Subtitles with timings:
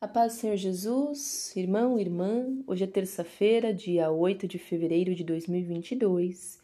[0.00, 6.60] A paz Senhor Jesus, irmão, irmã, hoje é terça-feira, dia 8 de fevereiro de 2022.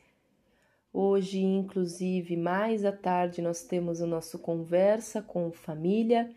[0.93, 6.31] Hoje, inclusive, mais à tarde, nós temos o nosso Conversa com Família,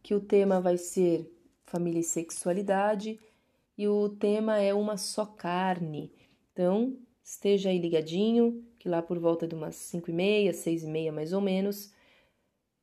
[0.00, 1.28] que o tema vai ser
[1.64, 3.18] Família e Sexualidade,
[3.76, 6.12] e o tema é Uma Só Carne.
[6.52, 10.86] Então, esteja aí ligadinho, que lá por volta de umas 5 e meia, 6 e
[10.86, 11.92] meia mais ou menos,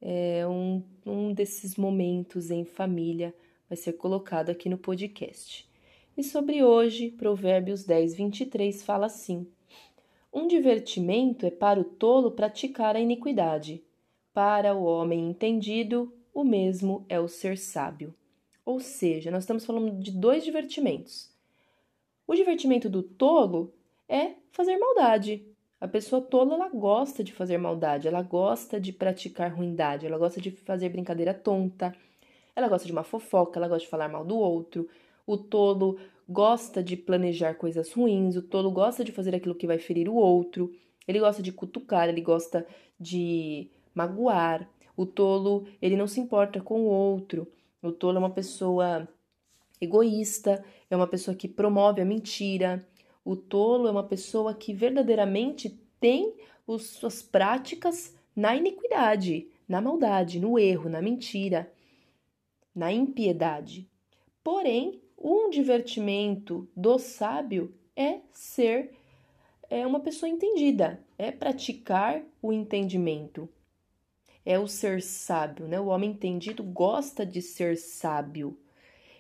[0.02, 3.34] é um, um desses momentos em família
[3.68, 5.68] vai ser colocado aqui no podcast.
[6.18, 9.48] E sobre hoje, Provérbios 10, 23 fala assim:
[10.34, 13.84] Um divertimento é para o tolo praticar a iniquidade,
[14.34, 18.14] para o homem entendido, o mesmo é o ser sábio.
[18.66, 21.30] Ou seja, nós estamos falando de dois divertimentos.
[22.28, 23.73] O divertimento do tolo
[24.09, 25.45] é fazer maldade.
[25.80, 30.42] A pessoa tola ela gosta de fazer maldade, ela gosta de praticar ruindade, ela gosta
[30.42, 31.95] de fazer brincadeira tonta,
[32.55, 34.88] ela gosta de uma fofoca, ela gosta de falar mal do outro.
[35.27, 35.98] O tolo
[36.28, 40.16] gosta de planejar coisas ruins, o tolo gosta de fazer aquilo que vai ferir o
[40.16, 40.73] outro.
[41.08, 42.66] Ele gosta de cutucar, ele gosta
[43.00, 44.70] de magoar.
[44.95, 47.45] O tolo, ele não se importa com o outro.
[47.81, 49.08] O tolo é uma pessoa
[49.80, 52.88] egoísta, é uma pessoa que promove a mentira.
[53.23, 56.33] O tolo é uma pessoa que verdadeiramente tem
[56.67, 61.70] as suas práticas na iniquidade, na maldade, no erro, na mentira
[62.76, 63.90] na impiedade.
[64.44, 68.92] Porém, um divertimento do sábio é ser
[69.70, 73.50] é uma pessoa entendida, é praticar o entendimento.
[74.45, 75.80] É o ser sábio, né?
[75.80, 78.59] O homem entendido gosta de ser sábio.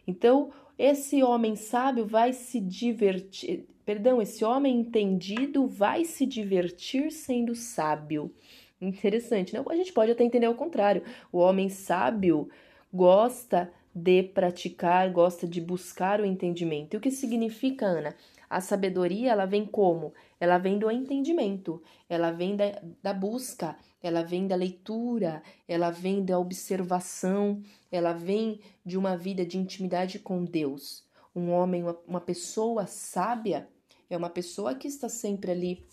[0.05, 7.55] Então, esse homem sábio vai se divertir, perdão, esse homem entendido vai se divertir sendo
[7.55, 8.31] sábio.
[8.79, 9.63] Interessante, né?
[9.67, 11.01] A gente pode até entender o contrário.
[11.31, 12.49] O homem sábio
[12.95, 16.93] gosta de praticar, gosta de buscar o entendimento.
[16.93, 18.15] E o que significa, Ana?
[18.49, 20.13] A sabedoria, ela vem como?
[20.39, 26.23] Ela vem do entendimento, ela vem da, da busca, ela vem da leitura, ela vem
[26.23, 27.61] da observação,
[27.91, 31.03] ela vem de uma vida de intimidade com Deus.
[31.35, 33.67] Um homem, uma, uma pessoa sábia,
[34.09, 35.83] é uma pessoa que está sempre ali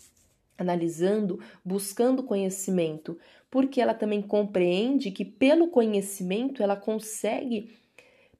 [0.63, 3.17] analisando, buscando conhecimento,
[3.51, 7.77] porque ela também compreende que pelo conhecimento ela consegue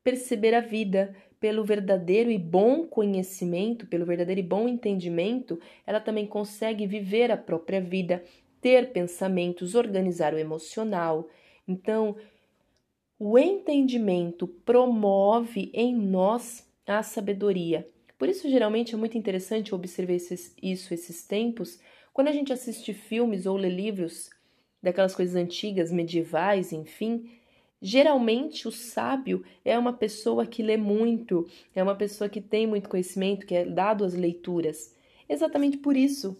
[0.04, 6.26] perceber a vida, pelo verdadeiro e bom conhecimento, pelo verdadeiro e bom entendimento, ela também
[6.26, 8.24] consegue viver a própria vida,
[8.62, 11.28] ter pensamentos, organizar o emocional.
[11.68, 12.16] Então,
[13.20, 17.86] o entendimento promove em nós a sabedoria.
[18.18, 21.78] Por isso, geralmente, é muito interessante observar esses, isso esses tempos,
[22.14, 24.30] quando a gente assiste filmes ou lê livros
[24.82, 27.30] daquelas coisas antigas, medievais, enfim,
[27.82, 32.88] geralmente o sábio é uma pessoa que lê muito, é uma pessoa que tem muito
[32.88, 34.94] conhecimento, que é dado às leituras.
[35.28, 36.38] Exatamente por isso,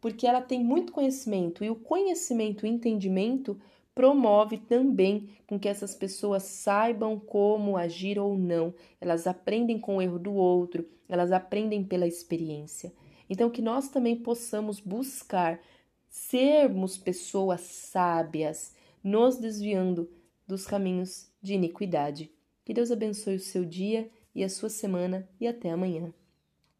[0.00, 3.56] porque ela tem muito conhecimento e o conhecimento, o entendimento
[3.94, 8.74] promove também com que essas pessoas saibam como agir ou não.
[9.00, 12.92] Elas aprendem com o erro do outro, elas aprendem pela experiência.
[13.32, 15.58] Então que nós também possamos buscar
[16.06, 20.10] sermos pessoas sábias, nos desviando
[20.46, 22.30] dos caminhos de iniquidade.
[22.62, 26.12] Que Deus abençoe o seu dia e a sua semana e até amanhã.